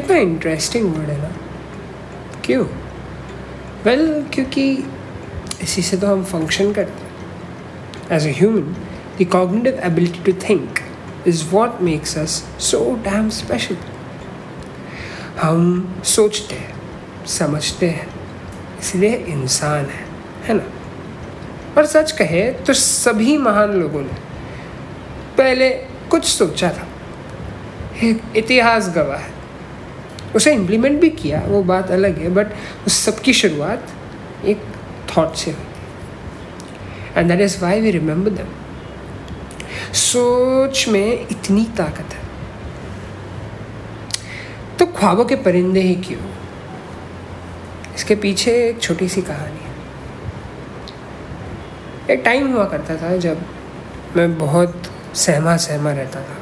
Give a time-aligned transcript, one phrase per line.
[0.00, 1.30] कितना interesting word है ना।
[2.44, 2.64] क्यों?
[3.84, 4.84] वेल well, क्योंकि
[5.62, 8.76] इसी से तो हम फ़ंक्शन करते हैं। As a human
[9.20, 10.78] the cognitive ability to think
[11.26, 13.76] is what makes us so damn special
[15.40, 18.06] हम सोचते हैं समझते हैं
[18.80, 20.04] इसलिए इंसान है
[20.44, 20.64] है ना?
[21.78, 24.16] और सच कहे तो सभी महान लोगों ने
[25.38, 25.70] पहले
[26.10, 26.88] कुछ सोचा था।
[28.36, 29.39] इतिहास गवाह है।
[30.34, 32.46] उसे इम्प्लीमेंट भी किया, वो बात अलग है बट
[32.86, 33.88] उस सबकी शुरुआत
[34.44, 34.62] एक
[35.16, 35.64] थॉट से हुई।
[37.16, 38.48] And that is why we remember them
[39.92, 42.28] सोच में इतनी ताकत है।
[44.78, 46.20] तो ख्वाबों के परिंदे ही क्यों?
[47.94, 49.70] इसके पीछे एक छोटी सी कहानी है।
[52.10, 53.42] एक टाइम हुआ करता था जब
[54.16, 54.82] मैं बहुत
[55.14, 56.36] सहमा सहमा रहता था।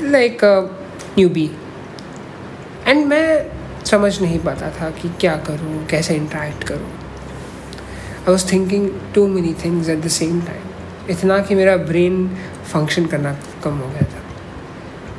[0.00, 0.38] लाइक
[1.18, 1.50] न्यूबी
[2.86, 6.90] एंड मैं समझ नहीं पाता था कि क्या करूँ, कैसे इंटरेक्ट करूँ।
[8.18, 12.28] I was thinking too many things at the same time इतना कि मेरा ब्रेन
[12.72, 13.32] फ़ंक्शन करना
[13.64, 14.22] कम हो गया था।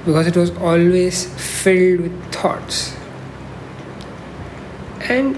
[0.06, 1.26] Because it was always
[1.64, 2.82] filled with thoughts
[5.12, 5.36] and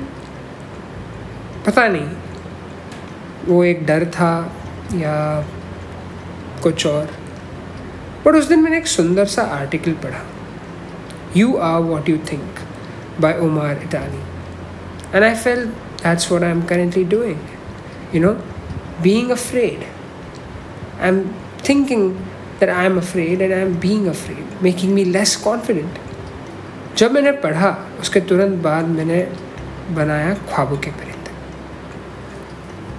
[1.66, 2.10] पता नहीं,
[3.48, 4.34] वो एक डर था
[4.96, 5.16] या
[6.64, 7.10] कुछ और।
[8.26, 10.24] बट उस दिन मैंने एक सुंदर सा आर्टिकल पढ़ा।
[11.37, 12.61] you are what you think
[13.21, 14.23] by Umar Itani
[15.15, 15.65] and I fail
[16.03, 18.33] that's what I am currently doing you know
[19.03, 19.85] being afraid
[21.01, 21.23] I am
[21.69, 22.11] thinking
[22.61, 25.99] that I am afraid and I am being afraid making me less confident
[26.99, 29.27] जब मैंने पढ़ा उसके तुरंत बाद मैंने
[29.91, 31.15] बनाया ख्वाबों के परिंदे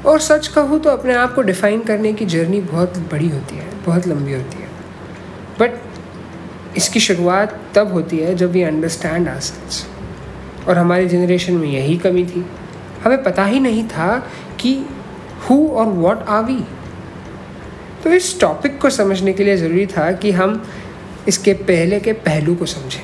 [0.05, 3.69] और सच कहूँ तो अपने आप को डिफ़ाइन करने की जर्नी बहुत बड़ी होती है
[3.85, 4.69] बहुत लंबी होती है
[5.59, 5.79] बट
[6.76, 9.86] इसकी शुरुआत तब होती है जब वी अंडरस्टैंड आर सेल्स
[10.68, 12.44] और हमारी जनरेशन में यही कमी थी।
[13.04, 14.16] हमें पता ही नहीं था
[14.60, 14.74] कि
[15.48, 16.62] हु और वॉट आर वी
[18.04, 20.62] तो इस टॉपिक को समझने के लिए ज़रूरी था कि हम
[21.28, 23.02] इसके पहले के पहलू को समझें।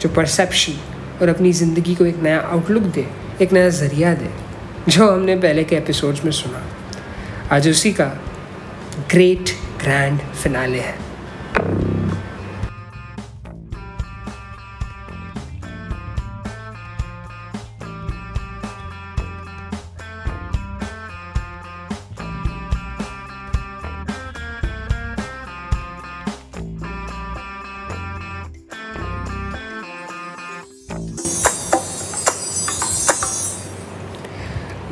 [0.00, 3.06] जो परसेप्शन और अपनी ज़िंदगी को एक नया आउटलुक दे,
[3.42, 4.30] एक नया ज़रिया दे,
[4.88, 6.62] जो हमने पहले के एपिसोड्स में सुना।
[7.56, 8.12] आज उसी का
[9.10, 9.50] ग्रेट
[9.80, 11.05] ग्रैंड फिनाले है।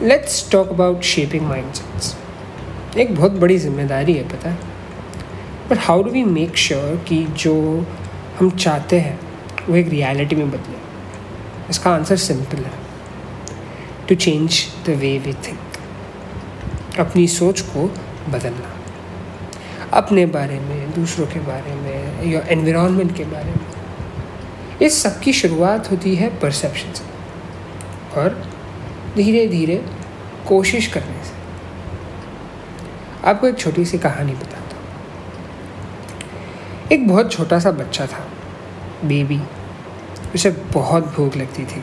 [0.05, 2.17] Let's talk about shaping mindsets
[2.99, 4.59] एक बहुत बड़ी ज़िम्मेदारी है, पता है?
[5.71, 7.87] But how do we make sure कि जो
[8.39, 9.21] हम चाहते हैं,
[9.69, 10.77] वो एक रियलिटी में बदले?
[11.71, 12.73] इसका आंसर सिंपल है.
[14.09, 15.59] To change the way we think
[16.99, 17.95] अपनी सोच को
[18.29, 18.77] बदलना.
[19.93, 23.67] अपने बारे में, दूसरों के बारे में या एनवायरनमेंट के बारे में.
[24.83, 27.05] इस सब की शुरुआत होती है परसेप्शन से.
[28.21, 28.54] और
[29.17, 29.85] धीरे धीरे
[30.49, 31.35] कोशिश करने से।
[33.25, 34.85] आपको एक छोटी सी कहानी बताता हूँ।
[36.93, 38.29] एक बहुत छोटा सा बच्चा था
[39.05, 39.41] बेबी
[40.35, 41.83] उसे बहुत भूख लगती थी।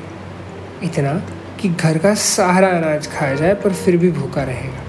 [0.84, 1.14] इतना
[1.60, 4.84] कि घर का सारा अनाज खाया जाए पर फिर भी भूखा रहेगा।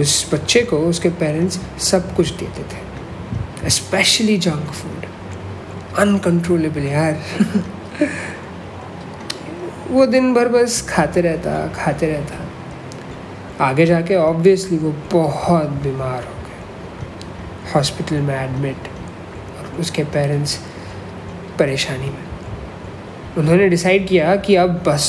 [0.00, 5.06] उस बच्चे को उसके पेरेंट्स सब कुछ देते थे। स्पेशली जंक फ़ूड
[5.98, 7.22] अनकंट्रोलेबल यार।
[9.92, 16.34] वो दिन भर बस खाते रहता खाते रहता। आगे जाके ऑब्वियसली वो बहुत बीमार हो
[16.34, 18.88] गए हॉस्पिटल में एडमिट
[19.58, 20.58] और उसके पेरेंट्स
[21.58, 22.24] परेशानी में।
[23.38, 25.06] उन्होंने डिसाइड किया कि अब बस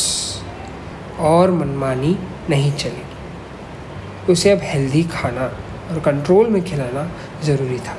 [1.19, 2.17] और मनमानी
[2.49, 5.45] नहीं चलेगी। उसे अब हेल्दी खाना
[5.91, 7.09] और कंट्रोल में खिलाना
[7.43, 7.97] ज़रूरी था।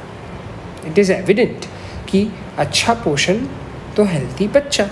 [0.87, 1.64] इट इज़ एविडेंट
[2.09, 2.29] कि
[2.59, 3.47] अच्छा पोषण
[3.97, 4.88] तो हेल्दी बच्चा,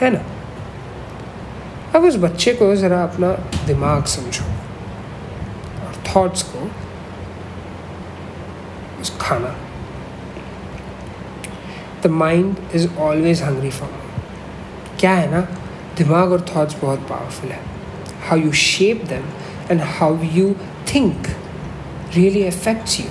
[0.00, 0.22] है ना?
[1.94, 3.32] अब उस बच्चे को ज़रा अपना
[3.66, 4.44] दिमाग समझो
[5.86, 6.68] और थॉट्स को
[9.00, 9.54] उस खाना
[12.04, 13.92] the mind is always hungry for
[15.00, 15.40] क्या है ना
[15.98, 17.60] दिमाग और थॉट्स बहुत पावरफुल है
[18.28, 19.24] how you shape them
[19.70, 20.54] and how you
[20.94, 21.26] think
[22.14, 23.10] really affects you.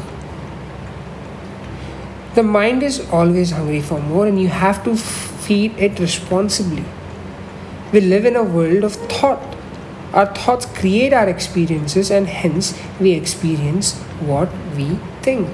[2.35, 6.83] The mind is always hungry for more, and you have to feed it responsibly.
[7.93, 9.55] We live in a world of thought.
[10.13, 12.69] Our thoughts create our experiences, and hence
[13.01, 13.89] we experience
[14.29, 14.47] what
[14.77, 14.87] we
[15.25, 15.47] think.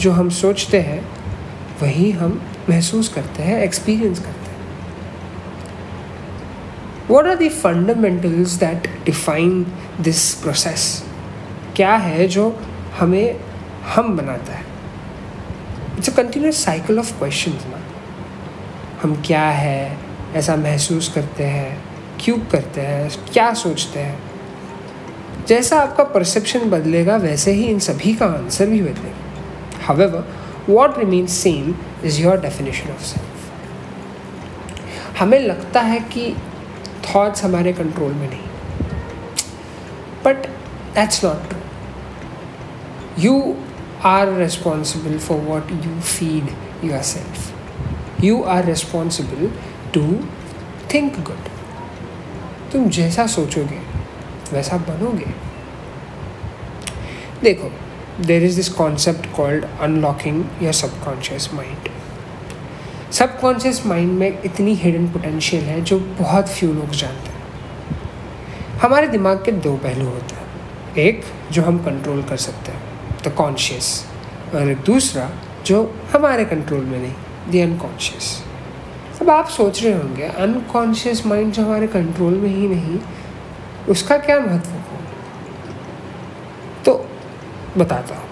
[0.00, 1.08] जो हम सोचते हैं
[1.82, 4.56] वही हम महसूस करते हैं experience करते हैं।
[7.08, 9.66] What are the fundamentals that define
[10.00, 11.04] this process
[11.76, 12.60] क्या है जो
[12.98, 13.40] हमें
[13.84, 14.64] हम बनाता है?
[15.98, 17.52] It's a continuous cycle of question
[19.02, 20.01] हम क्या है?
[20.34, 21.82] ऐसा महसूस करते हैं,
[22.20, 24.18] क्यों करते हैं, क्या सोचते हैं।
[25.46, 30.24] जैसा आपका परसेप्शन बदलेगा, वैसे ही इन सभी का आंसर भी बदलेगा। However
[30.68, 31.74] what remain same
[32.04, 33.28] is your definition of self
[35.20, 36.34] हमें लगता है कि
[37.04, 38.46] थॉट्स हमारे कंट्रोल में नहीं।
[40.24, 40.46] But
[40.94, 41.58] that's not true
[43.18, 43.56] you
[44.04, 46.48] are responsible for what you feed
[47.02, 49.50] yourself you are responsible
[49.94, 50.02] to
[50.94, 51.48] think good
[52.72, 53.78] तुम जैसा सोचोगे,
[54.52, 55.26] वैसा बनोगे।
[57.42, 57.70] देखो
[58.26, 61.88] there is this concept called unlocking your subconscious mind
[63.12, 69.44] subconscious mind में इतनी हिडन पोटेंशियल है जो बहुत फ्यू लोग जानते हैं। हमारे दिमाग
[69.44, 72.82] के दो पहलू होते हैं। एक, जो हम कंट्रोल कर सकते हैं
[73.24, 74.06] द कॉन्शियस
[74.54, 75.30] और दूसरा,
[75.66, 77.12] जो हमारे कंट्रोल में नहीं
[77.52, 78.42] द अनकॉन्शियस
[79.22, 83.00] अब आप सोच रहे होंगे अनकॉन्शियस माइंड जो हमारे कंट्रोल में ही नहीं,
[83.88, 84.98] उसका क्या महत्व हो?
[86.84, 87.08] तो
[87.76, 88.24] बताता हूँ।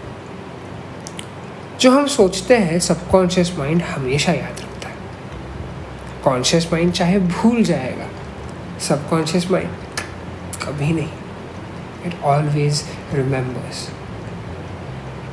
[1.81, 4.95] जो हम सोचते हैं सबकॉन्शियस माइंड हमेशा याद रखता है।
[6.25, 8.07] कॉन्शियस माइंड चाहे भूल जाएगा
[8.81, 9.71] सबकॉन्शियस माइंड
[10.63, 11.13] कभी नहीं।
[12.07, 13.89] इट ऑलवेज रिमेंबर्स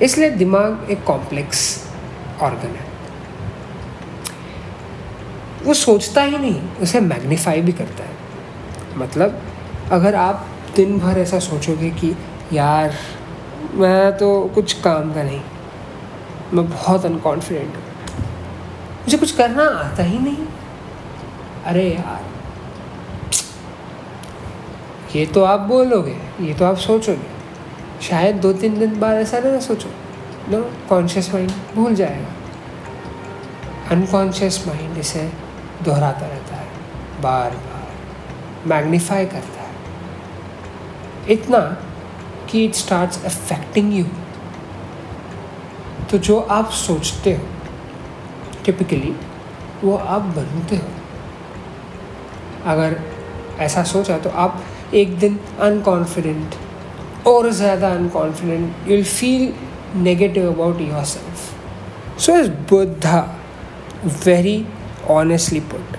[0.01, 1.89] इसलिए दिमाग एक कॉम्प्लेक्स
[2.41, 2.86] ऑर्गन है।
[5.67, 8.15] वो सोचता ही नहीं, उसे मैग्नीफाई भी करता है।
[8.95, 9.41] मतलब
[9.91, 12.15] अगर आप दिन भर ऐसा सोचोगे कि,
[12.53, 12.93] यार,
[13.73, 15.41] मैं तो कुछ काम का नहीं,
[16.53, 17.83] मैं बहुत अनकॉन्फिडेंट हूँ।
[19.01, 20.45] मुझे कुछ करना आता ही नहीं।
[21.65, 22.25] अरे यार,
[25.15, 27.37] ये तो आप बोलोगे, ये तो आप सोचोगे।
[28.01, 29.89] शायद दो तीन दिन बाद ऐसा ना सोचो।
[30.49, 32.27] नो कॉन्शियस माइंड भूल जाएगा।
[33.91, 35.46] अनकॉन्शियस माइंड इसे
[35.83, 36.67] दोहराता रहता है,
[37.21, 39.75] बार बार मैग्नीफाई करता है।
[41.29, 41.59] इतना
[42.49, 44.05] कि इट स्टार्ट अफेक्टिंग यू
[46.11, 47.43] तो जो आप सोचते हो
[48.65, 49.15] टिपिकली
[49.83, 50.87] वो आप बनते हो।
[52.65, 52.95] अगर
[53.59, 54.63] ऐसा सोचा तो आप
[54.95, 56.55] एक दिन अनकॉन्फिडेंट
[57.27, 59.53] और ज़्यादा unconfident you'll feel
[60.01, 63.19] negative about yourself so is Buddha
[64.25, 64.57] very
[65.09, 65.97] honestly put,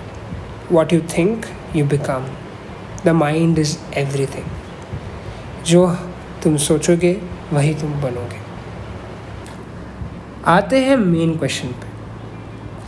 [0.69, 2.25] what you think, you become.
[3.03, 4.47] The mind is everything.
[5.65, 5.87] जो
[6.43, 7.21] तुम सोचोगे,
[7.53, 8.39] वही तुम बनोगे।
[10.45, 11.87] आते हैं मेन क्वेश्चन पे।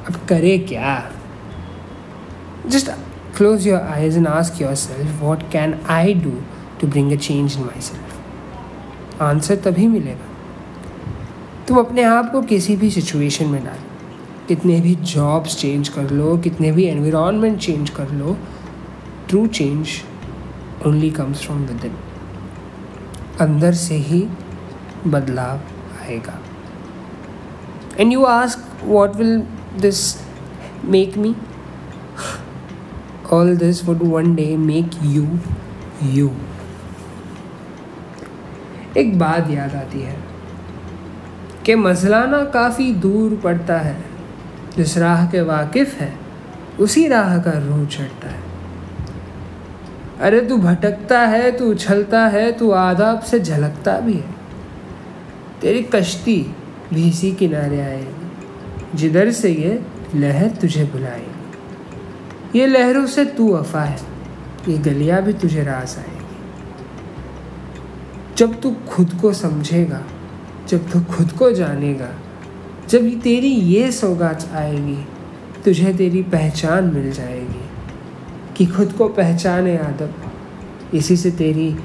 [0.08, 1.12] अब करे क्या?
[2.68, 2.92] Just
[3.38, 6.32] close your eyes and ask yourself what can I do
[6.82, 10.30] to bring a change in myself answer तभी मिलेगा।
[11.68, 13.91] तुम अपने आप को किसी भी सिचुएशन में डालो।
[14.48, 18.38] कितने भी जॉब्स चेंज कर लो, कितने भी एनवायरनमेंट चेंज कर लो
[19.30, 19.88] true change
[20.88, 21.96] only comes from within
[23.39, 24.27] अंदर से ही
[25.08, 25.60] बदलाव
[26.01, 26.39] आएगा।
[28.00, 29.38] And you ask what will
[29.82, 30.04] this
[30.86, 31.36] make me
[33.34, 35.27] all this would one day make you
[36.04, 36.30] you
[38.98, 40.18] एक बात याद आती है
[41.65, 44.11] कि मसलाना काफ़ी दूर पड़ता है।
[44.78, 46.13] जिस राह के वाकिफ़ है,
[46.80, 48.40] उसी राह का रूह चढ़ता है।
[50.20, 54.36] अरे तू भटकता है, तू उछलता है, तू आदाब से झलकता भी है।
[55.62, 56.56] तेरी कश्ती
[56.94, 59.84] भी इसी किनारे आएगी, जिधर से ये
[60.16, 64.00] लहर तुझे बुलाएगी। ये लहरों से तू अफा है,
[64.68, 66.22] ये गलियाँ भी तुझे रास आएगी।
[68.38, 70.01] जब तू खुद को समझेगा,
[70.68, 72.10] जब तू खुद को जानेगा
[72.91, 75.05] जब तेरी ये सौगात आएगी,
[75.65, 77.69] तुझे तेरी पहचान मिल जाएगी,
[78.57, 81.75] कि खुद को पहचाने आदम। इसी से तेरी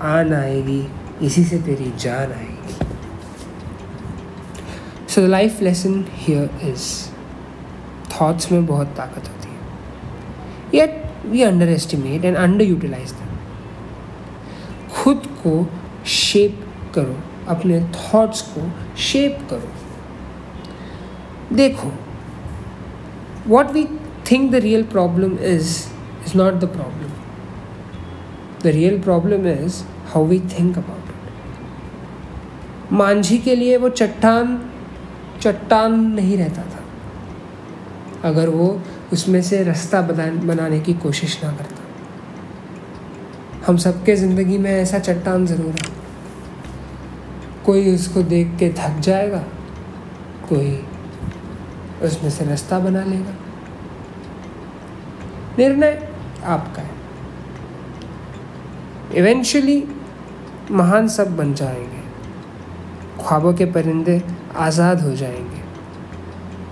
[0.00, 0.86] आन आएगी,
[1.22, 2.74] इसी से तेरी जान आएगी।
[5.08, 7.10] So the life lesson here is
[8.12, 9.58] thoughts में बहुत ताकत होती है।
[10.74, 13.36] Yet we underestimate and underutilize them
[14.90, 15.66] खुद को
[16.06, 17.16] शेप करो,
[17.48, 19.72] अपने थॉट्स को शेप करो।
[21.52, 21.92] देखो
[23.48, 23.84] what we
[24.30, 25.68] think the real problem is
[26.26, 27.10] is not the problem
[28.62, 29.82] the real problem is
[30.14, 34.58] how we think about it Manjhi के लिए वो चट्टान
[35.40, 36.82] चट्टान नहीं रहता था।
[38.28, 38.80] अगर वो
[39.12, 41.82] उसमें से रास्ता बनाने की कोशिश ना करता।
[43.66, 45.92] हम सबके ज़िंदगी में ऐसा चट्टान ज़रूर है।
[47.66, 49.38] कोई उसको देख के थक जाएगा,
[50.48, 50.70] कोई
[52.04, 53.34] उसमें से रास्ता बना लेगा।
[55.58, 56.08] निर्णय
[56.44, 56.92] आपका है।
[59.14, 59.82] इवेंचुअली
[60.70, 62.02] महान सब बन जाएँगे।
[63.20, 64.22] ख्वाबों के परिंदे
[64.58, 65.62] आज़ाद हो जाएँगे।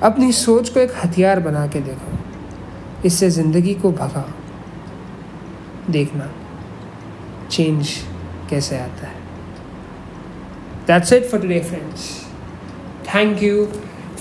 [0.03, 2.19] अपनी सोच को एक हथियार बना के देखो।
[3.07, 4.25] इससे ज़िंदगी को भगा।
[5.91, 6.31] देखना
[7.51, 7.89] चेंज
[8.51, 9.21] कैसे आता है।
[10.87, 12.11] That's it for today friends
[13.07, 13.65] thank you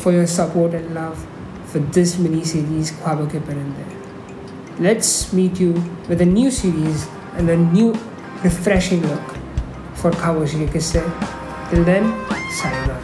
[0.02, 1.26] for your support and love
[1.66, 3.86] for this mini series Khwabon Ke Parinde.
[4.80, 5.74] Let's meet you
[6.10, 7.94] with a new series and a new
[8.44, 9.38] refreshing look
[9.94, 11.06] for Khwaboshi Kisse.
[11.70, 12.10] Till then,
[12.60, 13.01] sayonara.